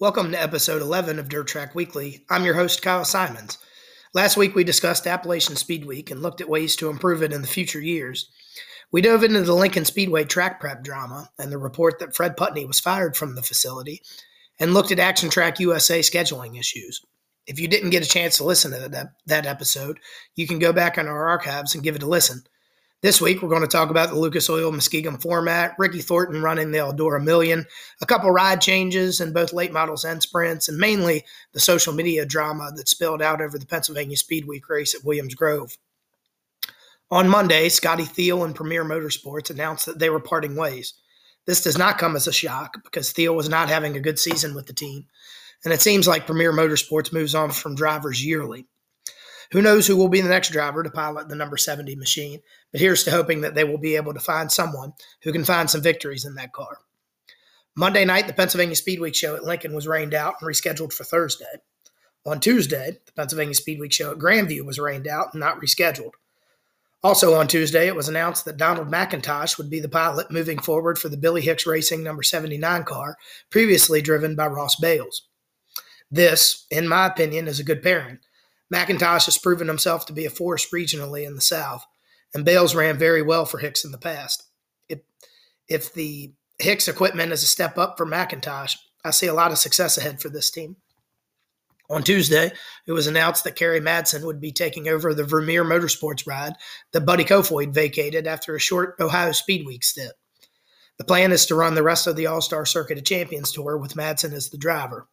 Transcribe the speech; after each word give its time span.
Welcome 0.00 0.32
to 0.32 0.42
episode 0.42 0.82
11 0.82 1.20
of 1.20 1.28
Dirt 1.28 1.46
Track 1.46 1.76
Weekly. 1.76 2.24
I'm 2.28 2.44
your 2.44 2.54
host, 2.54 2.82
Kyle 2.82 3.04
Simons. 3.04 3.58
Last 4.12 4.36
week 4.36 4.56
we 4.56 4.64
discussed 4.64 5.06
Appalachian 5.06 5.54
Speed 5.54 5.84
Week 5.84 6.10
and 6.10 6.20
looked 6.20 6.40
at 6.40 6.48
ways 6.48 6.74
to 6.76 6.90
improve 6.90 7.22
it 7.22 7.32
in 7.32 7.42
the 7.42 7.46
future 7.46 7.80
years. 7.80 8.28
We 8.90 9.02
dove 9.02 9.22
into 9.22 9.42
the 9.42 9.54
Lincoln 9.54 9.84
Speedway 9.84 10.24
track 10.24 10.58
prep 10.58 10.82
drama 10.82 11.30
and 11.38 11.52
the 11.52 11.58
report 11.58 12.00
that 12.00 12.16
Fred 12.16 12.36
Putney 12.36 12.66
was 12.66 12.80
fired 12.80 13.16
from 13.16 13.36
the 13.36 13.42
facility, 13.42 14.02
and 14.58 14.74
looked 14.74 14.90
at 14.90 14.98
Action 14.98 15.30
Track 15.30 15.60
USA 15.60 16.00
scheduling 16.00 16.58
issues. 16.58 17.00
If 17.46 17.60
you 17.60 17.68
didn't 17.68 17.90
get 17.90 18.04
a 18.04 18.08
chance 18.08 18.38
to 18.38 18.44
listen 18.44 18.72
to 18.72 18.88
that, 18.88 19.12
that 19.26 19.46
episode, 19.46 20.00
you 20.34 20.48
can 20.48 20.58
go 20.58 20.72
back 20.72 20.98
on 20.98 21.06
our 21.06 21.28
archives 21.28 21.72
and 21.72 21.84
give 21.84 21.94
it 21.94 22.02
a 22.02 22.08
listen. 22.08 22.42
This 23.04 23.20
week, 23.20 23.42
we're 23.42 23.50
going 23.50 23.60
to 23.60 23.68
talk 23.68 23.90
about 23.90 24.08
the 24.08 24.18
Lucas 24.18 24.48
Oil 24.48 24.72
Muskegon 24.72 25.18
format, 25.18 25.74
Ricky 25.78 26.00
Thornton 26.00 26.40
running 26.40 26.70
the 26.70 26.78
Eldora 26.78 27.22
Million, 27.22 27.66
a 28.00 28.06
couple 28.06 28.30
ride 28.30 28.62
changes 28.62 29.20
in 29.20 29.34
both 29.34 29.52
late 29.52 29.74
models 29.74 30.06
and 30.06 30.22
sprints, 30.22 30.70
and 30.70 30.78
mainly 30.78 31.22
the 31.52 31.60
social 31.60 31.92
media 31.92 32.24
drama 32.24 32.72
that 32.74 32.88
spilled 32.88 33.20
out 33.20 33.42
over 33.42 33.58
the 33.58 33.66
Pennsylvania 33.66 34.16
Speed 34.16 34.46
Week 34.46 34.66
race 34.70 34.94
at 34.94 35.04
Williams 35.04 35.34
Grove. 35.34 35.76
On 37.10 37.28
Monday, 37.28 37.68
Scotty 37.68 38.06
Thiel 38.06 38.42
and 38.42 38.54
Premier 38.54 38.86
Motorsports 38.86 39.50
announced 39.50 39.84
that 39.84 39.98
they 39.98 40.08
were 40.08 40.18
parting 40.18 40.56
ways. 40.56 40.94
This 41.44 41.62
does 41.62 41.76
not 41.76 41.98
come 41.98 42.16
as 42.16 42.26
a 42.26 42.32
shock 42.32 42.82
because 42.84 43.12
Thiel 43.12 43.36
was 43.36 43.50
not 43.50 43.68
having 43.68 43.96
a 43.96 44.00
good 44.00 44.18
season 44.18 44.54
with 44.54 44.64
the 44.64 44.72
team, 44.72 45.04
and 45.62 45.74
it 45.74 45.82
seems 45.82 46.08
like 46.08 46.24
Premier 46.24 46.54
Motorsports 46.54 47.12
moves 47.12 47.34
on 47.34 47.50
from 47.50 47.74
drivers 47.74 48.24
yearly. 48.24 48.66
Who 49.54 49.62
knows 49.62 49.86
who 49.86 49.96
will 49.96 50.08
be 50.08 50.20
the 50.20 50.28
next 50.28 50.50
driver 50.50 50.82
to 50.82 50.90
pilot 50.90 51.28
the 51.28 51.36
number 51.36 51.56
70 51.56 51.94
machine, 51.94 52.40
but 52.72 52.80
here's 52.80 53.04
to 53.04 53.12
hoping 53.12 53.42
that 53.42 53.54
they 53.54 53.62
will 53.62 53.78
be 53.78 53.94
able 53.94 54.12
to 54.12 54.18
find 54.18 54.50
someone 54.50 54.94
who 55.22 55.30
can 55.30 55.44
find 55.44 55.70
some 55.70 55.80
victories 55.80 56.24
in 56.24 56.34
that 56.34 56.52
car. 56.52 56.78
Monday 57.76 58.04
night, 58.04 58.26
the 58.26 58.32
Pennsylvania 58.32 58.74
Speed 58.74 58.98
Week 58.98 59.14
show 59.14 59.36
at 59.36 59.44
Lincoln 59.44 59.72
was 59.72 59.86
rained 59.86 60.12
out 60.12 60.34
and 60.40 60.50
rescheduled 60.50 60.92
for 60.92 61.04
Thursday. 61.04 61.44
On 62.26 62.40
Tuesday, 62.40 62.98
the 63.06 63.12
Pennsylvania 63.12 63.54
Speed 63.54 63.78
Week 63.78 63.92
show 63.92 64.10
at 64.10 64.18
Grandview 64.18 64.62
was 64.62 64.80
rained 64.80 65.06
out 65.06 65.28
and 65.34 65.38
not 65.38 65.60
rescheduled. 65.60 66.14
Also 67.04 67.34
on 67.34 67.46
Tuesday, 67.46 67.86
it 67.86 67.94
was 67.94 68.08
announced 68.08 68.44
that 68.46 68.56
Donald 68.56 68.90
McIntosh 68.90 69.56
would 69.56 69.70
be 69.70 69.78
the 69.78 69.88
pilot 69.88 70.32
moving 70.32 70.58
forward 70.58 70.98
for 70.98 71.08
the 71.08 71.16
Billy 71.16 71.42
Hicks 71.42 71.64
Racing 71.64 72.02
number 72.02 72.24
79 72.24 72.82
car, 72.82 73.16
previously 73.50 74.02
driven 74.02 74.34
by 74.34 74.48
Ross 74.48 74.74
Bales. 74.74 75.28
This, 76.10 76.66
in 76.72 76.88
my 76.88 77.06
opinion, 77.06 77.46
is 77.46 77.60
a 77.60 77.64
good 77.64 77.84
pairing. 77.84 78.18
McIntosh 78.72 79.26
has 79.26 79.38
proven 79.38 79.68
himself 79.68 80.06
to 80.06 80.12
be 80.12 80.24
a 80.24 80.30
force 80.30 80.70
regionally 80.70 81.26
in 81.26 81.34
the 81.34 81.40
South, 81.40 81.84
and 82.32 82.44
Bales 82.44 82.74
ran 82.74 82.98
very 82.98 83.22
well 83.22 83.44
for 83.44 83.58
Hicks 83.58 83.84
in 83.84 83.92
the 83.92 83.98
past. 83.98 84.44
If, 84.88 85.00
if 85.68 85.92
the 85.92 86.32
Hicks 86.58 86.88
equipment 86.88 87.32
is 87.32 87.42
a 87.42 87.46
step 87.46 87.78
up 87.78 87.96
for 87.96 88.06
McIntosh, 88.06 88.76
I 89.04 89.10
see 89.10 89.26
a 89.26 89.34
lot 89.34 89.52
of 89.52 89.58
success 89.58 89.98
ahead 89.98 90.20
for 90.20 90.28
this 90.28 90.50
team. 90.50 90.76
On 91.90 92.02
Tuesday, 92.02 92.50
it 92.86 92.92
was 92.92 93.06
announced 93.06 93.44
that 93.44 93.56
Kerry 93.56 93.80
Madsen 93.80 94.24
would 94.24 94.40
be 94.40 94.52
taking 94.52 94.88
over 94.88 95.12
the 95.12 95.24
Vermeer 95.24 95.64
Motorsports 95.64 96.26
ride 96.26 96.54
that 96.92 97.04
Buddy 97.04 97.24
Kofoid 97.24 97.74
vacated 97.74 98.26
after 98.26 98.54
a 98.54 98.60
short 98.60 98.96
Ohio 98.98 99.32
Speed 99.32 99.66
Week 99.66 99.84
stint. 99.84 100.12
The 100.96 101.04
plan 101.04 101.30
is 101.30 101.44
to 101.46 101.54
run 101.54 101.74
the 101.74 101.82
rest 101.82 102.06
of 102.06 102.16
the 102.16 102.26
All 102.26 102.40
Star 102.40 102.64
Circuit 102.64 102.96
of 102.96 103.04
Champions 103.04 103.52
tour 103.52 103.76
with 103.76 103.96
Madsen 103.96 104.32
as 104.32 104.48
the 104.48 104.56
driver. 104.56 105.08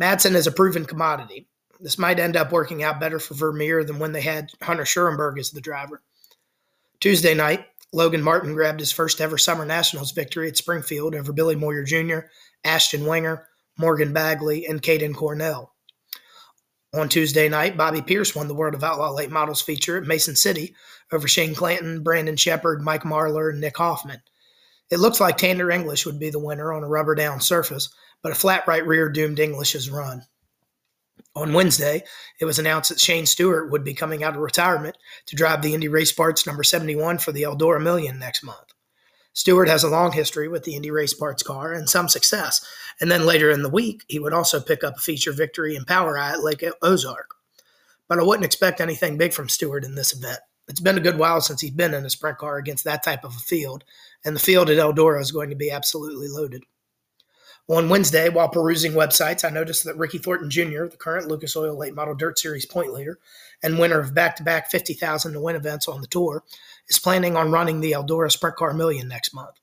Madsen 0.00 0.34
is 0.34 0.46
a 0.46 0.52
proven 0.52 0.86
commodity. 0.86 1.48
This 1.82 1.98
might 1.98 2.20
end 2.20 2.36
up 2.36 2.52
working 2.52 2.84
out 2.84 3.00
better 3.00 3.18
for 3.18 3.34
Vermeer 3.34 3.82
than 3.82 3.98
when 3.98 4.12
they 4.12 4.20
had 4.20 4.52
Hunter 4.62 4.84
Schuerenberg 4.84 5.38
as 5.40 5.50
the 5.50 5.60
driver. 5.60 6.00
Tuesday 7.00 7.34
night, 7.34 7.66
Logan 7.92 8.22
Martin 8.22 8.54
grabbed 8.54 8.78
his 8.78 8.92
first 8.92 9.20
ever 9.20 9.36
Summer 9.36 9.66
Nationals 9.66 10.12
victory 10.12 10.46
at 10.48 10.56
Springfield 10.56 11.16
over 11.16 11.32
Billy 11.32 11.56
Moyer 11.56 11.82
Jr., 11.82 12.20
Ashton 12.64 13.04
Winger, 13.04 13.48
Morgan 13.76 14.12
Bagley, 14.12 14.64
and 14.64 14.80
Caden 14.80 15.16
Cornell. 15.16 15.74
On 16.94 17.08
Tuesday 17.08 17.48
night, 17.48 17.76
Bobby 17.76 18.00
Pierce 18.00 18.34
won 18.34 18.46
the 18.46 18.54
World 18.54 18.74
of 18.74 18.84
Outlaw 18.84 19.10
Late 19.10 19.30
Models 19.30 19.60
feature 19.60 19.96
at 19.96 20.04
Mason 20.04 20.36
City 20.36 20.76
over 21.10 21.26
Shane 21.26 21.54
Clanton, 21.54 22.04
Brandon 22.04 22.36
Sheppard, 22.36 22.80
Mike 22.80 23.02
Marlar, 23.02 23.50
and 23.50 23.60
Nick 23.60 23.76
Hoffman. 23.76 24.22
It 24.88 25.00
looks 25.00 25.18
like 25.18 25.36
Tanner 25.36 25.70
English 25.70 26.06
would 26.06 26.20
be 26.20 26.30
the 26.30 26.38
winner 26.38 26.72
on 26.72 26.84
a 26.84 26.88
rubber 26.88 27.16
down 27.16 27.40
surface, 27.40 27.88
but 28.22 28.30
a 28.30 28.36
flat 28.36 28.68
right 28.68 28.86
rear 28.86 29.08
doomed 29.08 29.40
English's 29.40 29.90
run. 29.90 30.22
On 31.34 31.54
Wednesday, 31.54 32.04
it 32.40 32.44
was 32.44 32.58
announced 32.58 32.90
that 32.90 33.00
Shane 33.00 33.24
Stewart 33.24 33.70
would 33.70 33.84
be 33.84 33.94
coming 33.94 34.22
out 34.22 34.34
of 34.34 34.42
retirement 34.42 34.98
to 35.26 35.36
drive 35.36 35.62
the 35.62 35.72
Indy 35.72 35.88
Race 35.88 36.12
Parts 36.12 36.46
number 36.46 36.62
71 36.62 37.18
for 37.18 37.32
the 37.32 37.42
Eldora 37.42 37.82
Million 37.82 38.18
next 38.18 38.42
month. 38.42 38.74
Stewart 39.32 39.68
has 39.68 39.82
a 39.82 39.88
long 39.88 40.12
history 40.12 40.46
with 40.46 40.64
the 40.64 40.76
Indy 40.76 40.90
Race 40.90 41.14
Parts 41.14 41.42
car 41.42 41.72
and 41.72 41.88
some 41.88 42.06
success, 42.08 42.62
and 43.00 43.10
then 43.10 43.24
later 43.24 43.50
in 43.50 43.62
the 43.62 43.70
week, 43.70 44.04
he 44.08 44.18
would 44.18 44.34
also 44.34 44.60
pick 44.60 44.84
up 44.84 44.96
a 44.96 45.00
feature 45.00 45.32
victory 45.32 45.74
in 45.74 45.86
POWRi 45.86 46.20
at 46.20 46.44
Lake 46.44 46.62
Ozark. 46.82 47.34
But 48.08 48.18
I 48.18 48.24
wouldn't 48.24 48.44
expect 48.44 48.80
anything 48.80 49.16
big 49.16 49.32
from 49.32 49.48
Stewart 49.48 49.84
in 49.84 49.94
this 49.94 50.14
event. 50.14 50.40
It's 50.68 50.80
been 50.80 50.98
a 50.98 51.02
good 51.02 51.18
while 51.18 51.40
since 51.40 51.62
he's 51.62 51.70
been 51.70 51.94
in 51.94 52.04
a 52.04 52.10
sprint 52.10 52.36
car 52.38 52.58
against 52.58 52.84
that 52.84 53.02
type 53.02 53.24
of 53.24 53.34
a 53.34 53.38
field, 53.38 53.84
and 54.22 54.36
the 54.36 54.40
field 54.40 54.68
at 54.68 54.76
Eldora 54.76 55.22
is 55.22 55.32
going 55.32 55.48
to 55.48 55.56
be 55.56 55.70
absolutely 55.70 56.28
loaded. 56.28 56.64
On 57.68 57.88
Wednesday, 57.88 58.28
while 58.28 58.48
perusing 58.48 58.92
websites, 58.92 59.44
I 59.44 59.50
noticed 59.50 59.84
that 59.84 59.96
Ricky 59.96 60.18
Thornton 60.18 60.50
Jr., 60.50 60.86
the 60.86 60.96
current 60.98 61.28
Lucas 61.28 61.56
Oil 61.56 61.76
Late 61.76 61.94
Model 61.94 62.14
Dirt 62.14 62.38
Series 62.38 62.66
point 62.66 62.92
leader 62.92 63.18
and 63.62 63.78
winner 63.78 64.00
of 64.00 64.14
back 64.14 64.36
to 64.36 64.42
back 64.42 64.70
50,000 64.70 65.32
to 65.32 65.40
win 65.40 65.54
events 65.54 65.86
on 65.86 66.00
the 66.00 66.08
tour, 66.08 66.42
is 66.88 66.98
planning 66.98 67.36
on 67.36 67.52
running 67.52 67.80
the 67.80 67.92
Eldora 67.92 68.30
Sprint 68.30 68.56
Car 68.56 68.74
Million 68.74 69.06
next 69.06 69.32
month. 69.32 69.60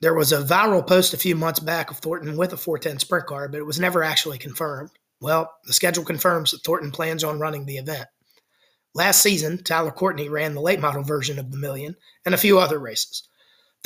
There 0.00 0.14
was 0.14 0.32
a 0.32 0.42
viral 0.42 0.86
post 0.86 1.14
a 1.14 1.18
few 1.18 1.34
months 1.34 1.60
back 1.60 1.90
of 1.90 1.98
Thornton 1.98 2.36
with 2.36 2.52
a 2.52 2.56
410 2.56 3.00
sprint 3.00 3.26
car, 3.26 3.48
but 3.48 3.58
it 3.58 3.66
was 3.66 3.80
never 3.80 4.02
actually 4.02 4.38
confirmed. 4.38 4.90
Well, 5.20 5.52
the 5.64 5.72
schedule 5.72 6.04
confirms 6.04 6.50
that 6.50 6.62
Thornton 6.64 6.90
plans 6.90 7.24
on 7.24 7.38
running 7.38 7.64
the 7.64 7.78
event. 7.78 8.06
Last 8.94 9.22
season, 9.22 9.62
Tyler 9.62 9.90
Courtney 9.90 10.28
ran 10.28 10.54
the 10.54 10.60
late 10.60 10.80
model 10.80 11.02
version 11.02 11.38
of 11.38 11.50
the 11.50 11.58
Million 11.58 11.96
and 12.24 12.34
a 12.34 12.38
few 12.38 12.58
other 12.58 12.78
races. 12.78 13.28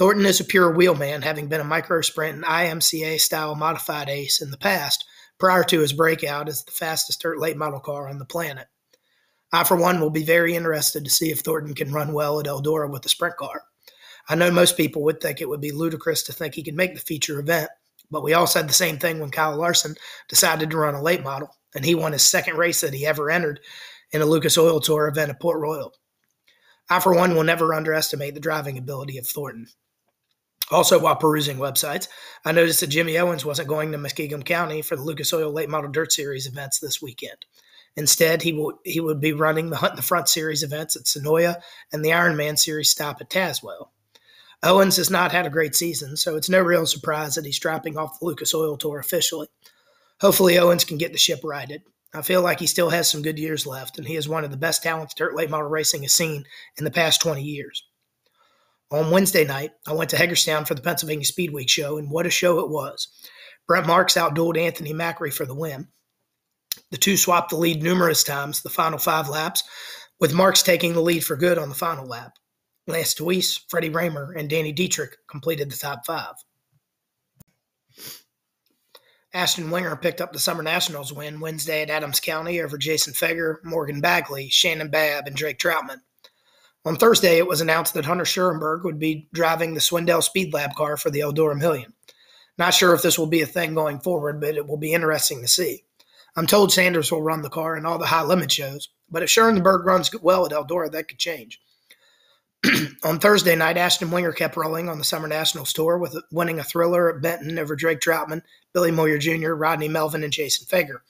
Thornton 0.00 0.24
is 0.24 0.40
a 0.40 0.44
pure 0.44 0.70
wheelman, 0.70 1.20
having 1.20 1.48
been 1.48 1.60
a 1.60 1.64
micro 1.64 2.00
sprint 2.00 2.36
and 2.36 2.44
IMCA 2.46 3.20
style 3.20 3.54
modified 3.54 4.08
ace 4.08 4.40
in 4.40 4.50
the 4.50 4.56
past, 4.56 5.04
prior 5.38 5.62
to 5.64 5.80
his 5.80 5.92
breakout 5.92 6.48
as 6.48 6.64
the 6.64 6.72
fastest 6.72 7.20
dirt 7.20 7.38
late 7.38 7.58
model 7.58 7.80
car 7.80 8.08
on 8.08 8.18
the 8.18 8.24
planet. 8.24 8.68
I, 9.52 9.62
for 9.62 9.76
one, 9.76 10.00
will 10.00 10.08
be 10.08 10.24
very 10.24 10.56
interested 10.56 11.04
to 11.04 11.10
see 11.10 11.30
if 11.30 11.40
Thornton 11.40 11.74
can 11.74 11.92
run 11.92 12.14
well 12.14 12.40
at 12.40 12.46
Eldora 12.46 12.90
with 12.90 13.02
the 13.02 13.10
sprint 13.10 13.36
car. 13.36 13.64
I 14.26 14.36
know 14.36 14.50
most 14.50 14.78
people 14.78 15.02
would 15.02 15.20
think 15.20 15.42
it 15.42 15.50
would 15.50 15.60
be 15.60 15.70
ludicrous 15.70 16.22
to 16.22 16.32
think 16.32 16.54
he 16.54 16.62
could 16.62 16.76
make 16.76 16.94
the 16.94 17.00
feature 17.00 17.38
event, 17.38 17.68
but 18.10 18.22
we 18.22 18.32
all 18.32 18.46
said 18.46 18.70
the 18.70 18.72
same 18.72 18.98
thing 18.98 19.20
when 19.20 19.30
Kyle 19.30 19.54
Larson 19.54 19.96
decided 20.30 20.70
to 20.70 20.78
run 20.78 20.94
a 20.94 21.02
late 21.02 21.22
model, 21.22 21.54
and 21.74 21.84
he 21.84 21.94
won 21.94 22.12
his 22.12 22.22
second 22.22 22.56
race 22.56 22.80
that 22.80 22.94
he 22.94 23.04
ever 23.04 23.30
entered 23.30 23.60
in 24.12 24.22
a 24.22 24.24
Lucas 24.24 24.56
Oil 24.56 24.80
Tour 24.80 25.08
event 25.08 25.28
at 25.28 25.40
Port 25.40 25.60
Royal. 25.60 25.92
I, 26.88 27.00
for 27.00 27.14
one, 27.14 27.34
will 27.34 27.44
never 27.44 27.74
underestimate 27.74 28.32
the 28.32 28.40
driving 28.40 28.78
ability 28.78 29.18
of 29.18 29.26
Thornton. 29.26 29.66
Also, 30.70 31.00
while 31.00 31.16
perusing 31.16 31.56
websites, 31.56 32.06
I 32.44 32.52
noticed 32.52 32.80
that 32.80 32.86
Jimmy 32.88 33.18
Owens 33.18 33.44
wasn't 33.44 33.68
going 33.68 33.90
to 33.92 33.98
Muskegon 33.98 34.44
County 34.44 34.82
for 34.82 34.94
the 34.94 35.02
Lucas 35.02 35.32
Oil 35.32 35.52
Late 35.52 35.68
Model 35.68 35.90
Dirt 35.90 36.12
Series 36.12 36.46
events 36.46 36.78
this 36.78 37.02
weekend. 37.02 37.44
Instead, 37.96 38.42
he 38.42 38.52
will 38.52 38.78
he 38.84 39.00
would 39.00 39.20
be 39.20 39.32
running 39.32 39.70
the 39.70 39.76
Hunt 39.76 39.92
in 39.92 39.96
the 39.96 40.02
Front 40.02 40.28
Series 40.28 40.62
events 40.62 40.94
at 40.96 41.04
Senoia 41.04 41.60
and 41.92 42.04
the 42.04 42.10
Ironman 42.10 42.58
Series 42.58 42.88
stop 42.88 43.20
at 43.20 43.30
Tazewell. 43.30 43.88
Owens 44.62 44.96
has 44.96 45.10
not 45.10 45.32
had 45.32 45.46
a 45.46 45.50
great 45.50 45.74
season, 45.74 46.16
so 46.16 46.36
it's 46.36 46.48
no 46.48 46.60
real 46.60 46.86
surprise 46.86 47.34
that 47.34 47.46
he's 47.46 47.58
dropping 47.58 47.96
off 47.96 48.20
the 48.20 48.26
Lucas 48.26 48.54
Oil 48.54 48.76
Tour 48.76 48.98
officially. 48.98 49.48
Hopefully, 50.20 50.58
Owens 50.58 50.84
can 50.84 50.98
get 50.98 51.12
the 51.12 51.18
ship 51.18 51.40
righted. 51.42 51.82
I 52.12 52.22
feel 52.22 52.42
like 52.42 52.60
he 52.60 52.66
still 52.66 52.90
has 52.90 53.10
some 53.10 53.22
good 53.22 53.38
years 53.38 53.66
left, 53.66 53.96
and 53.96 54.06
he 54.06 54.16
is 54.16 54.28
one 54.28 54.44
of 54.44 54.50
the 54.50 54.56
best 54.56 54.82
talents 54.82 55.14
dirt 55.14 55.34
late 55.34 55.48
model 55.48 55.68
racing 55.68 56.02
has 56.02 56.12
seen 56.12 56.44
in 56.76 56.84
the 56.84 56.90
past 56.90 57.22
20 57.22 57.42
years. 57.42 57.84
On 58.90 59.10
Wednesday 59.12 59.44
night, 59.44 59.70
I 59.86 59.92
went 59.92 60.10
to 60.10 60.16
Hagerstown 60.16 60.64
for 60.64 60.74
the 60.74 60.82
Pennsylvania 60.82 61.24
Speed 61.24 61.52
Week 61.52 61.68
show, 61.68 61.96
and 61.96 62.10
what 62.10 62.26
a 62.26 62.30
show 62.30 62.58
it 62.58 62.70
was. 62.70 63.08
Brent 63.68 63.86
Marks 63.86 64.14
outdueled 64.14 64.58
Anthony 64.58 64.92
Macri 64.92 65.32
for 65.32 65.46
the 65.46 65.54
win. 65.54 65.88
The 66.90 66.96
two 66.96 67.16
swapped 67.16 67.50
the 67.50 67.56
lead 67.56 67.82
numerous 67.82 68.24
times, 68.24 68.62
the 68.62 68.70
final 68.70 68.98
five 68.98 69.28
laps, 69.28 69.62
with 70.18 70.34
Marks 70.34 70.62
taking 70.62 70.92
the 70.92 71.00
lead 71.00 71.24
for 71.24 71.36
good 71.36 71.56
on 71.56 71.68
the 71.68 71.74
final 71.74 72.04
lap. 72.04 72.32
Lance 72.88 73.14
Dewease, 73.14 73.60
Freddie 73.68 73.90
Rahmer, 73.90 74.36
and 74.36 74.50
Danny 74.50 74.72
Dietrich 74.72 75.16
completed 75.28 75.70
the 75.70 75.76
top 75.76 76.04
five. 76.04 76.34
Ashton 79.32 79.70
Winger 79.70 79.94
picked 79.94 80.20
up 80.20 80.32
the 80.32 80.40
Summer 80.40 80.64
Nationals 80.64 81.12
win 81.12 81.38
Wednesday 81.38 81.82
at 81.82 81.90
Adams 81.90 82.18
County 82.18 82.60
over 82.60 82.76
Jason 82.76 83.12
Feger, 83.12 83.56
Morgan 83.62 84.00
Bagley, 84.00 84.48
Shannon 84.48 84.90
Babb, 84.90 85.28
and 85.28 85.36
Drake 85.36 85.58
Troutman. 85.58 86.00
On 86.86 86.96
Thursday, 86.96 87.36
it 87.36 87.46
was 87.46 87.60
announced 87.60 87.92
that 87.94 88.06
Hunter 88.06 88.24
Schuerenberg 88.24 88.84
would 88.84 88.98
be 88.98 89.28
driving 89.32 89.74
the 89.74 89.80
Swindell 89.80 90.22
Speed 90.22 90.54
Lab 90.54 90.74
car 90.74 90.96
for 90.96 91.10
the 91.10 91.20
Eldora 91.20 91.58
Million. 91.58 91.92
Not 92.56 92.72
sure 92.72 92.94
if 92.94 93.02
this 93.02 93.18
will 93.18 93.26
be 93.26 93.42
a 93.42 93.46
thing 93.46 93.74
going 93.74 94.00
forward, 94.00 94.40
but 94.40 94.56
it 94.56 94.66
will 94.66 94.78
be 94.78 94.94
interesting 94.94 95.42
to 95.42 95.48
see. 95.48 95.84
I'm 96.36 96.46
told 96.46 96.72
Sanders 96.72 97.10
will 97.10 97.22
run 97.22 97.42
the 97.42 97.50
car 97.50 97.76
in 97.76 97.84
all 97.84 97.98
the 97.98 98.06
high 98.06 98.22
limit 98.22 98.50
shows, 98.50 98.88
but 99.10 99.22
if 99.22 99.28
Schuerenberg 99.28 99.84
runs 99.84 100.10
well 100.22 100.46
at 100.46 100.52
Eldora, 100.52 100.90
that 100.92 101.08
could 101.08 101.18
change. 101.18 101.60
on 103.04 103.18
Thursday 103.18 103.56
night, 103.56 103.76
Ashton 103.76 104.10
Winger 104.10 104.32
kept 104.32 104.56
rolling 104.56 104.88
on 104.88 104.98
the 104.98 105.04
Summer 105.04 105.28
Nationals 105.28 105.72
tour 105.72 105.98
with 105.98 106.16
winning 106.30 106.58
a 106.58 106.64
thriller 106.64 107.14
at 107.14 107.22
Benton 107.22 107.58
over 107.58 107.74
Drake 107.74 108.00
Troutman, 108.00 108.42
Billy 108.72 108.90
Moyer 108.90 109.18
Jr., 109.18 109.52
Rodney 109.52 109.88
Melvin, 109.88 110.22
and 110.22 110.32
Jason 110.32 110.66
Feger. 110.66 111.00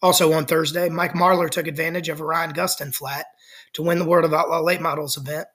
Also 0.00 0.32
on 0.32 0.46
Thursday, 0.46 0.88
Mike 0.88 1.14
Marlar 1.14 1.50
took 1.50 1.66
advantage 1.66 2.08
of 2.08 2.20
a 2.20 2.24
Ryan 2.24 2.52
Gustin 2.52 2.94
flat 2.94 3.26
to 3.78 3.82
win 3.84 4.00
the 4.00 4.04
World 4.04 4.24
of 4.24 4.34
Outlaw 4.34 4.60
Late 4.60 4.80
Models 4.80 5.16
event 5.16 5.46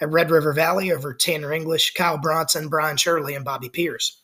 at 0.00 0.12
Red 0.12 0.30
River 0.30 0.52
Valley 0.52 0.92
over 0.92 1.12
Tanner 1.12 1.52
English, 1.52 1.94
Kyle 1.94 2.16
Bronson, 2.16 2.68
Brian 2.68 2.96
Shirley, 2.96 3.34
and 3.34 3.44
Bobby 3.44 3.68
Pierce. 3.68 4.22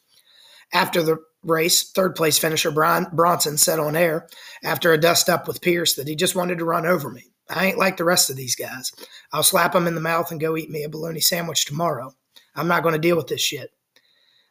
After 0.73 1.03
the 1.03 1.17
race, 1.43 1.91
third 1.91 2.15
place 2.15 2.39
finisher 2.39 2.71
Brian 2.71 3.09
Bronson 3.13 3.59
said 3.59 3.81
on 3.81 3.97
air 3.97 4.29
after 4.63 4.93
a 4.93 4.99
dust 4.99 5.29
up 5.29 5.49
with 5.49 5.61
Pierce 5.61 5.95
that 5.95 6.07
he 6.07 6.15
just 6.15 6.37
wanted 6.37 6.59
to 6.59 6.65
run 6.65 6.87
over 6.87 7.11
me. 7.11 7.25
I 7.51 7.67
ain't 7.67 7.79
like 7.79 7.97
the 7.97 8.05
rest 8.05 8.31
of 8.31 8.37
these 8.37 8.55
guys. 8.55 8.93
I'll 9.33 9.43
slap 9.43 9.73
them 9.73 9.89
in 9.89 9.97
the 9.97 10.01
mouth 10.01 10.31
and 10.31 10.41
go 10.41 10.57
eat 10.57 10.71
me 10.71 10.85
a 10.85 10.89
bologna 10.89 11.19
sandwich 11.19 11.65
tomorrow. 11.65 12.15
I'm 12.55 12.69
not 12.69 12.85
going 12.85 12.95
to 12.95 13.01
deal 13.01 13.17
with 13.17 13.27
this 13.27 13.41
shit. 13.41 13.71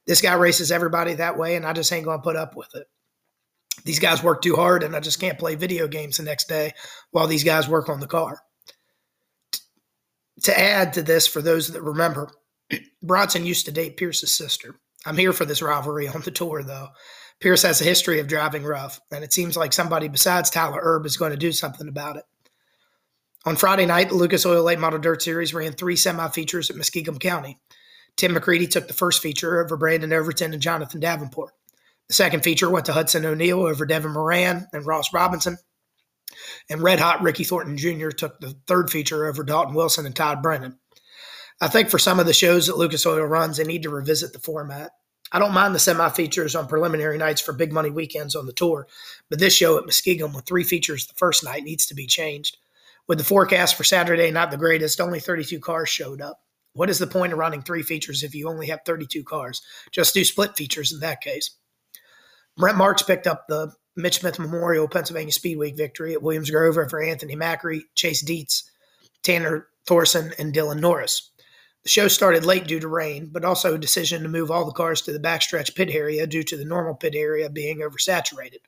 This 0.06 0.20
guy 0.22 0.34
races 0.34 0.70
everybody 0.70 1.14
that 1.14 1.38
way, 1.38 1.56
and 1.56 1.66
I 1.66 1.72
just 1.72 1.94
ain't 1.94 2.06
going 2.06 2.20
to 2.20 2.24
put 2.24 2.36
up 2.36 2.58
with 2.58 2.76
it. 2.76 2.88
These 3.86 4.00
guys 4.00 4.22
work 4.22 4.42
too 4.42 4.58
hard, 4.58 4.84
and 4.84 4.98
I 4.98 5.00
just 5.00 5.22
can't 5.22 5.40
play 5.40 5.56
video 5.56 5.88
games 5.88 6.18
the 6.18 6.24
next 6.24 6.50
day 6.50 6.74
while 7.12 7.28
these 7.28 7.46
guys 7.46 7.70
work 7.70 7.88
on 7.88 8.02
the 8.02 8.08
car. 8.08 8.42
To 10.44 10.60
add 10.60 10.94
to 10.94 11.02
this, 11.02 11.28
for 11.28 11.42
those 11.42 11.70
that 11.70 11.82
remember, 11.82 12.32
Bronson 13.02 13.46
used 13.46 13.66
to 13.66 13.72
date 13.72 13.98
Pierce's 13.98 14.36
sister. 14.36 14.76
I'm 15.06 15.18
here 15.18 15.34
for 15.34 15.46
this 15.46 15.62
rivalry 15.62 16.08
on 16.08 16.22
the 16.22 16.32
tour, 16.32 16.64
though. 16.64 16.90
Pierce 17.40 17.62
has 17.62 17.82
a 17.82 17.86
history 17.86 18.20
of 18.20 18.28
driving 18.28 18.64
rough, 18.64 19.00
and 19.12 19.24
it 19.24 19.32
seems 19.32 19.56
like 19.56 19.74
somebody 19.74 20.08
besides 20.08 20.50
Tyler 20.50 20.80
Erb 20.82 21.06
is 21.06 21.18
going 21.18 21.32
to 21.32 21.38
do 21.38 21.52
something 21.52 21.88
about 21.88 22.18
it. 22.18 22.26
On 23.46 23.56
Friday 23.56 23.86
night, 23.86 24.10
the 24.10 24.16
Lucas 24.16 24.46
Oil 24.46 24.64
Late 24.64 24.80
Model 24.80 25.00
Dirt 25.00 25.22
Series 25.22 25.54
ran 25.54 25.74
three 25.74 25.96
semi 25.96 26.28
features 26.30 26.70
at 26.70 26.76
Muskegon 26.76 27.20
County. 27.20 27.60
Tim 28.18 28.34
McCreadie 28.34 28.70
took 28.70 28.88
the 28.88 28.94
first 28.94 29.22
feature 29.22 29.64
over 29.64 29.78
Brandon 29.78 30.12
Overton 30.12 30.52
and 30.54 30.62
Jonathan 30.62 31.00
Davenport. 31.00 31.54
The 32.08 32.16
second 32.16 32.44
feature 32.44 32.70
went 32.70 32.88
to 32.88 32.94
Hudson 32.94 33.26
O'Neal 33.26 33.62
over 33.62 33.86
Devin 33.86 34.12
Moran 34.12 34.68
and 34.74 34.86
Ross 34.86 35.14
Robinson. 35.14 35.58
And 36.70 36.82
Red 36.82 37.00
Hot 37.00 37.22
Ricky 37.22 37.44
Thornton 37.44 37.78
Jr. 37.78 38.10
took 38.10 38.40
the 38.40 38.56
third 38.68 38.90
feature 38.90 39.26
over 39.26 39.44
Dalton 39.44 39.76
Wilson 39.76 40.06
and 40.06 40.16
Todd 40.16 40.42
Brennan. 40.42 40.80
I 41.60 41.68
think 41.68 41.90
for 41.90 42.00
some 42.00 42.20
of 42.20 42.26
the 42.26 42.34
shows 42.34 42.68
that 42.68 42.78
Lucas 42.78 43.06
Oil 43.06 43.24
runs, 43.24 43.58
they 43.58 43.64
need 43.64 43.84
to 43.84 43.90
revisit 43.90 44.34
the 44.34 44.40
format. 44.40 44.92
I 45.32 45.40
don't 45.40 45.54
mind 45.54 45.76
the 45.76 45.80
semi 45.80 46.08
features 46.10 46.56
on 46.56 46.68
preliminary 46.68 47.18
nights 47.18 47.42
for 47.42 47.52
big 47.52 47.74
money 47.74 47.90
weekends 47.90 48.36
on 48.36 48.46
the 48.46 48.54
tour, 48.54 48.88
but 49.30 49.40
this 49.40 49.56
show 49.56 49.78
at 49.78 49.86
Muskegon 49.86 50.34
with 50.34 50.46
three 50.46 50.64
features 50.64 51.06
the 51.06 51.16
first 51.16 51.44
night 51.44 51.64
needs 51.64 51.86
to 51.88 51.96
be 51.96 52.06
changed. 52.06 52.58
With 53.08 53.18
the 53.18 53.24
forecast 53.24 53.76
for 53.76 53.84
Saturday 53.84 54.32
not 54.32 54.52
the 54.52 54.58
greatest, 54.58 55.02
only 55.02 55.20
32 55.20 55.60
cars 55.60 55.90
showed 55.90 56.22
up. 56.22 56.42
What 56.74 56.90
is 56.90 57.00
the 57.00 57.08
point 57.08 57.34
of 57.34 57.40
running 57.40 57.62
three 57.62 57.82
features 57.82 58.24
if 58.24 58.36
you 58.36 58.48
only 58.48 58.68
have 58.68 58.82
32 58.86 59.24
cars? 59.24 59.62
Just 59.92 60.14
do 60.14 60.24
split 60.24 60.56
features 60.56 60.94
in 60.94 61.00
that 61.00 61.22
case. 61.22 61.52
Brent 62.56 62.78
Marks 62.78 63.02
picked 63.02 63.28
up 63.28 63.46
the 63.48 63.74
Mitch 63.98 64.20
Smith 64.20 64.38
Memorial 64.38 64.88
Pennsylvania 64.88 65.32
Speed 65.32 65.58
Week 65.58 65.76
victory 65.76 66.14
at 66.14 66.22
Williams 66.22 66.52
Grove 66.52 66.78
over 66.78 67.02
Anthony 67.02 67.36
Macri, 67.36 67.82
Chase 67.96 68.22
Dietz, 68.22 68.70
Tanner 69.24 69.68
Thorson, 69.88 70.34
and 70.38 70.54
Dylan 70.54 70.80
Norris. 70.80 71.32
The 71.84 71.90
show 71.90 72.08
started 72.08 72.46
late 72.46 72.68
due 72.68 72.80
to 72.80 72.88
rain, 72.88 73.30
but 73.32 73.44
also 73.44 73.74
a 73.74 73.80
decision 73.80 74.22
to 74.22 74.30
move 74.30 74.52
all 74.52 74.66
the 74.66 74.72
cars 74.72 75.02
to 75.04 75.14
the 75.14 75.20
backstretch 75.20 75.74
pit 75.76 75.90
area 75.90 76.28
due 76.28 76.44
to 76.44 76.58
the 76.58 76.66
normal 76.66 76.94
pit 76.94 77.16
area 77.16 77.50
being 77.50 77.80
oversaturated. 77.80 78.60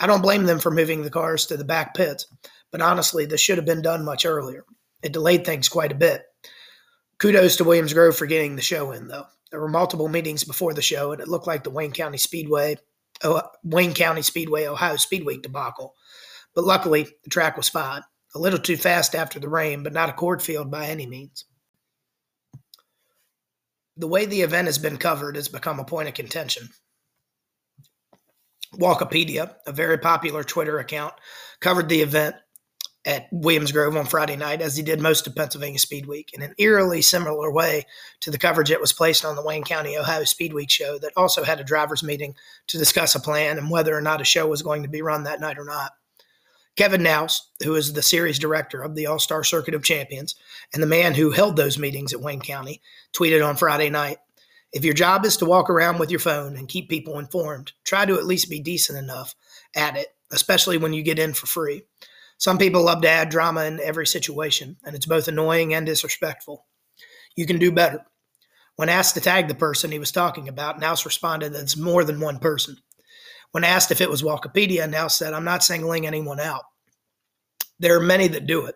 I 0.00 0.08
don't 0.08 0.22
blame 0.22 0.44
them 0.44 0.58
for 0.58 0.72
moving 0.72 1.02
the 1.02 1.10
cars 1.10 1.46
to 1.46 1.56
the 1.56 1.64
back 1.64 1.94
pits, 1.94 2.26
but 2.72 2.82
honestly, 2.82 3.26
this 3.26 3.40
should 3.40 3.58
have 3.58 3.66
been 3.66 3.82
done 3.82 4.04
much 4.04 4.26
earlier. 4.26 4.64
It 5.02 5.12
delayed 5.12 5.44
things 5.44 5.68
quite 5.68 5.92
a 5.92 5.96
bit. 5.96 6.22
Kudos 7.18 7.56
to 7.56 7.64
Williams 7.64 7.92
Grove 7.92 8.16
for 8.16 8.26
getting 8.26 8.56
the 8.56 8.62
show 8.62 8.90
in, 8.90 9.06
though. 9.06 9.26
There 9.50 9.60
were 9.60 9.68
multiple 9.68 10.08
meetings 10.08 10.42
before 10.42 10.74
the 10.74 10.82
show, 10.82 11.12
and 11.12 11.20
it 11.20 11.28
looked 11.28 11.46
like 11.46 11.62
the 11.62 11.70
Wayne 11.70 11.92
County 11.92 12.18
Speedway, 12.18 12.76
Wayne 13.62 13.94
County 13.94 14.22
Speedway, 14.22 14.66
Ohio 14.66 14.96
Speedway 14.96 15.38
debacle. 15.38 15.94
But 16.54 16.64
luckily, 16.64 17.08
the 17.24 17.30
track 17.30 17.56
was 17.56 17.68
fine. 17.68 18.02
A 18.34 18.38
little 18.38 18.58
too 18.58 18.76
fast 18.76 19.14
after 19.14 19.38
the 19.38 19.48
rain, 19.48 19.82
but 19.82 19.92
not 19.92 20.08
a 20.08 20.12
cornfield 20.12 20.70
by 20.70 20.86
any 20.86 21.06
means. 21.06 21.44
The 23.96 24.08
way 24.08 24.26
the 24.26 24.42
event 24.42 24.66
has 24.66 24.78
been 24.78 24.96
covered 24.96 25.36
has 25.36 25.48
become 25.48 25.78
a 25.78 25.84
point 25.84 26.08
of 26.08 26.14
contention. 26.14 26.68
Walkopedia, 28.74 29.54
a 29.66 29.72
very 29.72 29.98
popular 29.98 30.42
Twitter 30.42 30.78
account, 30.80 31.14
covered 31.60 31.88
the 31.88 32.00
event 32.00 32.34
at 33.06 33.28
Williams 33.30 33.72
Grove 33.72 33.96
on 33.96 34.06
Friday 34.06 34.36
night, 34.36 34.62
as 34.62 34.76
he 34.76 34.82
did 34.82 35.00
most 35.00 35.26
of 35.26 35.36
Pennsylvania 35.36 35.78
Speed 35.78 36.06
Week, 36.06 36.30
in 36.32 36.42
an 36.42 36.54
eerily 36.58 37.02
similar 37.02 37.50
way 37.52 37.84
to 38.20 38.30
the 38.30 38.38
coverage 38.38 38.70
that 38.70 38.80
was 38.80 38.92
placed 38.92 39.24
on 39.24 39.36
the 39.36 39.44
Wayne 39.44 39.64
County, 39.64 39.96
Ohio 39.96 40.24
Speed 40.24 40.54
Week 40.54 40.70
show 40.70 40.98
that 40.98 41.12
also 41.16 41.44
had 41.44 41.60
a 41.60 41.64
drivers' 41.64 42.02
meeting 42.02 42.34
to 42.68 42.78
discuss 42.78 43.14
a 43.14 43.20
plan 43.20 43.58
and 43.58 43.70
whether 43.70 43.96
or 43.96 44.00
not 44.00 44.20
a 44.20 44.24
show 44.24 44.46
was 44.46 44.62
going 44.62 44.82
to 44.82 44.88
be 44.88 45.02
run 45.02 45.24
that 45.24 45.40
night 45.40 45.58
or 45.58 45.64
not. 45.64 45.92
Kevin 46.76 47.02
Nouse, 47.02 47.40
who 47.62 47.76
is 47.76 47.92
the 47.92 48.02
series 48.02 48.38
director 48.38 48.82
of 48.82 48.94
the 48.94 49.06
All 49.06 49.18
Star 49.18 49.44
Circuit 49.44 49.74
of 49.74 49.84
Champions 49.84 50.34
and 50.72 50.82
the 50.82 50.88
man 50.88 51.14
who 51.14 51.30
held 51.30 51.56
those 51.56 51.78
meetings 51.78 52.12
at 52.12 52.20
Wayne 52.20 52.40
County, 52.40 52.80
tweeted 53.12 53.46
on 53.46 53.56
Friday 53.56 53.90
night 53.90 54.18
If 54.72 54.84
your 54.84 54.94
job 54.94 55.24
is 55.24 55.36
to 55.36 55.44
walk 55.44 55.70
around 55.70 55.98
with 55.98 56.10
your 56.10 56.20
phone 56.20 56.56
and 56.56 56.68
keep 56.68 56.88
people 56.88 57.18
informed, 57.18 57.72
try 57.84 58.06
to 58.06 58.16
at 58.16 58.26
least 58.26 58.50
be 58.50 58.58
decent 58.58 58.98
enough 58.98 59.36
at 59.76 59.96
it, 59.96 60.08
especially 60.32 60.78
when 60.78 60.92
you 60.92 61.02
get 61.02 61.18
in 61.18 61.32
for 61.32 61.46
free. 61.46 61.82
Some 62.38 62.58
people 62.58 62.82
love 62.82 63.02
to 63.02 63.08
add 63.08 63.28
drama 63.30 63.64
in 63.64 63.80
every 63.80 64.06
situation, 64.06 64.76
and 64.84 64.94
it's 64.94 65.06
both 65.06 65.28
annoying 65.28 65.74
and 65.74 65.86
disrespectful. 65.86 66.66
You 67.36 67.46
can 67.46 67.58
do 67.58 67.72
better. 67.72 68.04
When 68.76 68.88
asked 68.88 69.14
to 69.14 69.20
tag 69.20 69.48
the 69.48 69.54
person 69.54 69.92
he 69.92 69.98
was 69.98 70.12
talking 70.12 70.48
about, 70.48 70.80
Nouse 70.80 71.04
responded 71.04 71.52
that 71.52 71.62
it's 71.62 71.76
more 71.76 72.04
than 72.04 72.20
one 72.20 72.38
person. 72.38 72.76
When 73.52 73.62
asked 73.62 73.92
if 73.92 74.00
it 74.00 74.10
was 74.10 74.22
Wikipedia, 74.22 74.90
Nouse 74.90 75.16
said, 75.16 75.32
I'm 75.32 75.44
not 75.44 75.62
singling 75.62 76.06
anyone 76.06 76.40
out. 76.40 76.64
There 77.78 77.96
are 77.96 78.04
many 78.04 78.26
that 78.28 78.46
do 78.46 78.66
it. 78.66 78.74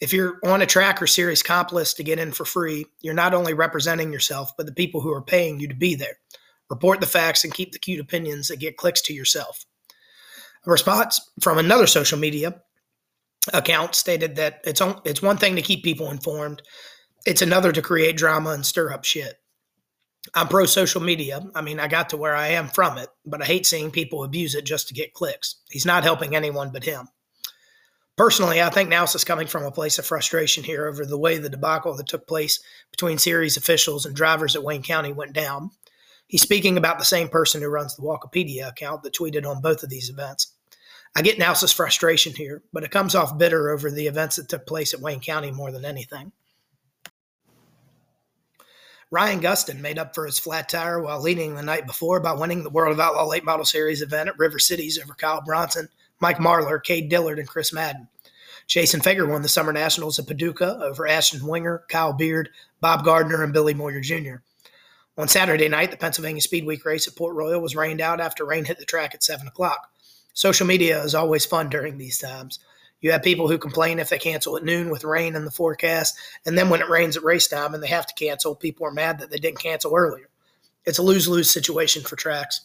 If 0.00 0.12
you're 0.12 0.38
on 0.44 0.62
a 0.62 0.66
track 0.66 1.02
or 1.02 1.06
series 1.06 1.42
comp 1.42 1.72
list 1.72 1.96
to 1.96 2.04
get 2.04 2.18
in 2.18 2.32
for 2.32 2.44
free, 2.44 2.86
you're 3.00 3.14
not 3.14 3.34
only 3.34 3.52
representing 3.52 4.12
yourself, 4.12 4.52
but 4.56 4.64
the 4.64 4.72
people 4.72 5.00
who 5.00 5.12
are 5.12 5.22
paying 5.22 5.60
you 5.60 5.68
to 5.68 5.74
be 5.74 5.94
there. 5.94 6.18
Report 6.70 7.00
the 7.00 7.06
facts 7.06 7.44
and 7.44 7.52
keep 7.52 7.72
the 7.72 7.78
cute 7.78 8.00
opinions 8.00 8.48
that 8.48 8.60
get 8.60 8.76
clicks 8.76 9.02
to 9.02 9.14
yourself. 9.14 9.66
A 10.66 10.70
response 10.70 11.20
from 11.40 11.58
another 11.58 11.86
social 11.86 12.18
media 12.18 12.62
account 13.54 13.94
stated 13.94 14.36
that 14.36 14.60
it's 14.64 14.80
on, 14.80 15.00
it's 15.04 15.22
one 15.22 15.36
thing 15.36 15.56
to 15.56 15.62
keep 15.62 15.84
people 15.84 16.10
informed, 16.10 16.62
it's 17.26 17.42
another 17.42 17.72
to 17.72 17.82
create 17.82 18.16
drama 18.16 18.50
and 18.50 18.64
stir 18.64 18.92
up 18.92 19.04
shit. 19.04 19.34
I'm 20.34 20.48
pro 20.48 20.66
social 20.66 21.00
media. 21.00 21.40
I 21.54 21.62
mean, 21.62 21.80
I 21.80 21.88
got 21.88 22.10
to 22.10 22.16
where 22.16 22.34
I 22.34 22.48
am 22.48 22.68
from 22.68 22.98
it, 22.98 23.08
but 23.24 23.40
I 23.40 23.44
hate 23.46 23.66
seeing 23.66 23.90
people 23.90 24.24
abuse 24.24 24.54
it 24.54 24.64
just 24.64 24.88
to 24.88 24.94
get 24.94 25.14
clicks. 25.14 25.56
He's 25.70 25.86
not 25.86 26.04
helping 26.04 26.34
anyone 26.34 26.70
but 26.70 26.84
him. 26.84 27.08
Personally, 28.16 28.60
I 28.60 28.68
think 28.68 28.90
Nouse 28.90 29.14
is 29.14 29.24
coming 29.24 29.46
from 29.46 29.62
a 29.62 29.70
place 29.70 29.98
of 29.98 30.04
frustration 30.04 30.64
here 30.64 30.88
over 30.88 31.06
the 31.06 31.16
way 31.16 31.38
the 31.38 31.48
debacle 31.48 31.94
that 31.96 32.08
took 32.08 32.26
place 32.26 32.60
between 32.90 33.16
series 33.16 33.56
officials 33.56 34.04
and 34.04 34.14
drivers 34.14 34.56
at 34.56 34.64
Wayne 34.64 34.82
County 34.82 35.12
went 35.12 35.34
down. 35.34 35.70
He's 36.26 36.42
speaking 36.42 36.76
about 36.76 36.98
the 36.98 37.04
same 37.04 37.28
person 37.28 37.62
who 37.62 37.68
runs 37.68 37.94
the 37.94 38.02
Wikipedia 38.02 38.68
account 38.68 39.04
that 39.04 39.14
tweeted 39.14 39.46
on 39.46 39.62
both 39.62 39.84
of 39.84 39.88
these 39.88 40.10
events. 40.10 40.52
I 41.16 41.22
get 41.22 41.38
Nouse's 41.38 41.72
frustration 41.72 42.34
here, 42.34 42.62
but 42.72 42.84
it 42.84 42.90
comes 42.90 43.14
off 43.14 43.38
bitter 43.38 43.70
over 43.70 43.90
the 43.90 44.06
events 44.06 44.36
that 44.36 44.48
took 44.48 44.66
place 44.66 44.94
at 44.94 45.00
Wayne 45.00 45.20
County 45.20 45.50
more 45.50 45.72
than 45.72 45.84
anything. 45.84 46.32
Ryan 49.10 49.40
Gustin 49.40 49.80
made 49.80 49.98
up 49.98 50.14
for 50.14 50.26
his 50.26 50.38
flat 50.38 50.68
tire 50.68 51.00
while 51.00 51.20
leading 51.20 51.54
the 51.54 51.62
night 51.62 51.86
before 51.86 52.20
by 52.20 52.32
winning 52.32 52.62
the 52.62 52.70
World 52.70 52.92
of 52.92 53.00
Outlaw 53.00 53.26
Late 53.26 53.44
Model 53.44 53.64
Series 53.64 54.02
event 54.02 54.28
at 54.28 54.38
River 54.38 54.58
Cities 54.58 54.98
over 55.02 55.14
Kyle 55.14 55.40
Bronson, 55.40 55.88
Mike 56.20 56.36
Marlar, 56.36 56.82
Cade 56.82 57.08
Dillard, 57.08 57.38
and 57.38 57.48
Chris 57.48 57.72
Madden. 57.72 58.08
Jason 58.66 59.00
Feger 59.00 59.26
won 59.26 59.40
the 59.40 59.48
Summer 59.48 59.72
Nationals 59.72 60.18
at 60.18 60.26
Paducah 60.26 60.80
over 60.82 61.08
Ashton 61.08 61.46
Winger, 61.46 61.84
Kyle 61.88 62.12
Beard, 62.12 62.50
Bob 62.82 63.02
Gardner, 63.02 63.42
and 63.42 63.52
Billy 63.52 63.72
Moyer 63.72 64.00
Jr. 64.00 64.36
On 65.16 65.26
Saturday 65.26 65.68
night, 65.68 65.90
the 65.90 65.96
Pennsylvania 65.96 66.42
Speed 66.42 66.66
Week 66.66 66.84
race 66.84 67.08
at 67.08 67.16
Port 67.16 67.34
Royal 67.34 67.62
was 67.62 67.74
rained 67.74 68.02
out 68.02 68.20
after 68.20 68.44
rain 68.44 68.66
hit 68.66 68.78
the 68.78 68.84
track 68.84 69.14
at 69.14 69.24
7 69.24 69.48
o'clock. 69.48 69.90
Social 70.38 70.68
media 70.68 71.02
is 71.02 71.16
always 71.16 71.44
fun 71.44 71.68
during 71.68 71.98
these 71.98 72.16
times. 72.16 72.60
You 73.00 73.10
have 73.10 73.24
people 73.24 73.48
who 73.48 73.58
complain 73.58 73.98
if 73.98 74.08
they 74.08 74.20
cancel 74.20 74.56
at 74.56 74.62
noon 74.62 74.88
with 74.88 75.02
rain 75.02 75.34
in 75.34 75.44
the 75.44 75.50
forecast, 75.50 76.16
and 76.46 76.56
then 76.56 76.70
when 76.70 76.80
it 76.80 76.88
rains 76.88 77.16
at 77.16 77.24
race 77.24 77.48
time 77.48 77.74
and 77.74 77.82
they 77.82 77.88
have 77.88 78.06
to 78.06 78.14
cancel, 78.14 78.54
people 78.54 78.86
are 78.86 78.92
mad 78.92 79.18
that 79.18 79.32
they 79.32 79.38
didn't 79.38 79.58
cancel 79.58 79.96
earlier. 79.96 80.28
It's 80.84 80.98
a 80.98 81.02
lose 81.02 81.26
lose 81.26 81.50
situation 81.50 82.04
for 82.04 82.14
tracks. 82.14 82.60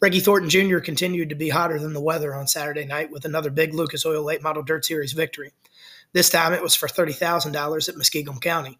Ricky 0.00 0.20
Thornton 0.20 0.48
Jr. 0.48 0.78
continued 0.78 1.28
to 1.28 1.34
be 1.34 1.50
hotter 1.50 1.78
than 1.78 1.92
the 1.92 2.00
weather 2.00 2.34
on 2.34 2.46
Saturday 2.46 2.86
night 2.86 3.10
with 3.10 3.26
another 3.26 3.50
big 3.50 3.74
Lucas 3.74 4.06
Oil 4.06 4.24
Late 4.24 4.42
Model 4.42 4.62
Dirt 4.62 4.86
Series 4.86 5.12
victory. 5.12 5.52
This 6.14 6.30
time 6.30 6.54
it 6.54 6.62
was 6.62 6.74
for 6.74 6.88
$30,000 6.88 7.88
at 7.90 7.96
Muskegon 7.98 8.40
County. 8.40 8.78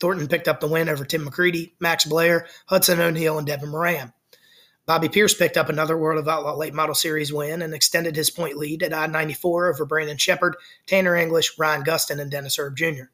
Thornton 0.00 0.26
picked 0.26 0.48
up 0.48 0.58
the 0.58 0.66
win 0.66 0.88
over 0.88 1.04
Tim 1.04 1.24
McCreadie, 1.24 1.74
Max 1.78 2.04
Blair, 2.04 2.48
Hudson 2.66 3.00
O'Neal, 3.00 3.38
and 3.38 3.46
Devin 3.46 3.68
Moran. 3.68 4.12
Bobby 4.86 5.08
Pierce 5.08 5.32
picked 5.32 5.56
up 5.56 5.70
another 5.70 5.96
World 5.96 6.18
of 6.18 6.28
Outlaw 6.28 6.56
Late 6.56 6.74
Model 6.74 6.94
Series 6.94 7.32
win 7.32 7.62
and 7.62 7.72
extended 7.72 8.14
his 8.14 8.30
point 8.30 8.56
lead 8.56 8.82
at 8.82 8.92
I 8.92 9.06
94 9.06 9.68
over 9.68 9.86
Brandon 9.86 10.18
Sheppard, 10.18 10.56
Tanner 10.86 11.16
English, 11.16 11.58
Ryan 11.58 11.84
Gustin, 11.84 12.20
and 12.20 12.30
Dennis 12.30 12.58
Erb 12.58 12.76
Jr. 12.76 13.04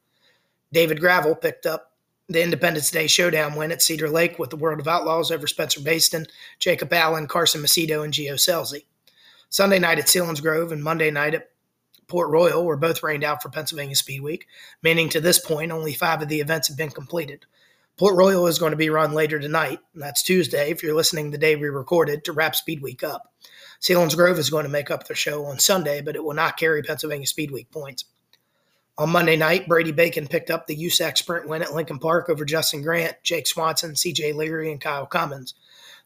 David 0.73 1.01
Gravel 1.01 1.37
picked 1.37 1.67
up 1.67 1.93
the 2.29 2.43
Independence 2.43 2.91
Day 2.91 3.07
Showdown 3.07 3.55
win 3.55 3.73
at 3.73 3.83
Cedar 3.83 4.09
Lake 4.09 4.39
with 4.39 4.51
the 4.51 4.57
World 4.57 4.81
of 4.81 4.89
Outlaws 4.89 5.31
over 5.31 5.47
Spencer 5.47 5.81
Bayston, 5.81 6.27
Jacob 6.59 6.93
Allen, 6.93 7.27
Carson 7.27 7.61
Macedo, 7.61 8.05
and 8.05 8.13
Gio 8.13 8.35
Scelzi. 8.35 8.85
Sunday 9.49 9.81
night 9.81 9.99
at 9.99 10.07
Selinsgrove 10.07 10.71
and 10.71 10.83
Monday 10.83 11.11
night 11.11 11.35
at 11.35 11.51
Port 12.07 12.31
Royal 12.31 12.65
were 12.65 12.77
both 12.77 13.03
rained 13.03 13.25
out 13.25 13.43
for 13.43 13.49
Pennsylvania 13.49 13.97
Speed 13.97 14.23
Week, 14.23 14.47
meaning 14.83 15.09
to 15.09 15.21
this 15.21 15.39
point 15.39 15.73
only 15.73 15.93
five 15.93 16.23
of 16.23 16.29
the 16.29 16.41
events 16.41 16.69
have 16.69 16.77
been 16.77 16.91
completed. 16.91 17.47
Port 18.01 18.17
Royal 18.17 18.47
is 18.47 18.59
going 18.59 18.71
to 18.71 18.79
be 18.79 18.89
run 18.89 19.13
later 19.13 19.39
tonight, 19.39 19.79
and 19.93 20.03
that's 20.03 20.23
Tuesday 20.23 20.71
if 20.71 20.83
you're 20.83 20.95
listening 20.95 21.31
the 21.31 21.37
day 21.37 21.55
we 21.55 21.69
recorded 21.69 22.25
to 22.25 22.33
wrap 22.33 22.57
Speed 22.57 22.81
Week 22.81 23.05
up. 23.05 23.31
Grove 23.87 24.39
is 24.39 24.49
going 24.49 24.65
to 24.65 24.71
make 24.71 24.91
up 24.91 25.07
their 25.07 25.15
show 25.15 25.45
on 25.45 25.59
Sunday, 25.59 26.01
but 26.01 26.17
it 26.17 26.25
will 26.25 26.33
not 26.33 26.57
carry 26.57 26.83
Pennsylvania 26.83 27.27
Speed 27.27 27.51
Week 27.51 27.71
points. 27.71 28.07
On 28.97 29.11
Monday 29.11 29.37
night, 29.37 29.69
Brady 29.69 29.93
Bacon 29.93 30.29
picked 30.29 30.51
up 30.51 30.67
the 30.67 30.79
USAC 30.79 31.19
sprint 31.19 31.47
win 31.47 31.61
at 31.61 31.75
Lincoln 31.75 31.99
Park 31.99 32.31
over 32.31 32.47
Justin 32.47 32.81
Grant, 32.81 33.17
Jake 33.23 33.47
Swanson, 33.47 33.91
CJ 33.91 34.35
Leary, 34.35 34.73
and 34.73 34.81
Kyle 34.81 35.05
Cummins. 35.05 35.53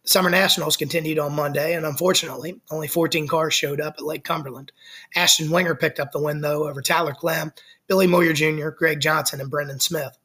The 0.02 0.08
Summer 0.08 0.30
Nationals 0.30 0.76
continued 0.76 1.20
on 1.20 1.36
Monday, 1.36 1.76
and 1.76 1.86
unfortunately, 1.86 2.60
only 2.72 2.88
14 2.88 3.28
cars 3.28 3.54
showed 3.54 3.80
up 3.80 3.94
at 3.98 4.04
Lake 4.04 4.24
Cumberland. 4.24 4.72
Ashton 5.14 5.48
Winger 5.48 5.76
picked 5.76 6.00
up 6.00 6.10
the 6.10 6.20
win, 6.20 6.40
though, 6.40 6.68
over 6.68 6.82
Tyler 6.82 7.14
Clem, 7.14 7.52
Billy 7.86 8.08
Moyer 8.08 8.32
Jr., 8.32 8.70
Greg 8.70 8.98
Johnson, 8.98 9.40
and 9.40 9.48
Brendan 9.48 9.78
Smith. 9.78 10.18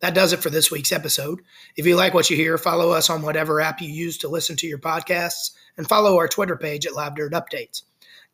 That 0.00 0.14
does 0.14 0.32
it 0.32 0.42
for 0.42 0.50
this 0.50 0.70
week's 0.70 0.92
episode. 0.92 1.40
If 1.76 1.86
you 1.86 1.96
like 1.96 2.12
what 2.12 2.28
you 2.28 2.36
hear, 2.36 2.58
follow 2.58 2.90
us 2.90 3.08
on 3.08 3.22
whatever 3.22 3.60
app 3.60 3.80
you 3.80 3.88
use 3.88 4.18
to 4.18 4.28
listen 4.28 4.56
to 4.56 4.66
your 4.66 4.78
podcasts, 4.78 5.52
and 5.76 5.88
follow 5.88 6.16
our 6.16 6.28
Twitter 6.28 6.56
page 6.56 6.86
at 6.86 6.94
Live 6.94 7.16
Dirt 7.16 7.32
Updates. 7.32 7.82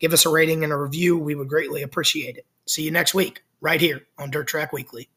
Give 0.00 0.12
us 0.12 0.26
a 0.26 0.30
rating 0.30 0.64
and 0.64 0.72
a 0.72 0.76
review. 0.76 1.16
We 1.16 1.34
would 1.34 1.48
greatly 1.48 1.82
appreciate 1.82 2.36
it. 2.36 2.46
See 2.66 2.82
you 2.82 2.90
next 2.90 3.14
week 3.14 3.42
right 3.60 3.80
here 3.80 4.02
on 4.18 4.30
Dirt 4.30 4.48
Track 4.48 4.72
Weekly. 4.72 5.08